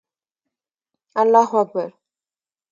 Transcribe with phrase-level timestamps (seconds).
[1.21, 1.93] الله اکبر